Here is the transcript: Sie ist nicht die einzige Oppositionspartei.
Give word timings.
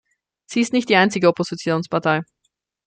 Sie 0.47 0.61
ist 0.61 0.73
nicht 0.73 0.89
die 0.89 0.95
einzige 0.95 1.27
Oppositionspartei. 1.27 2.23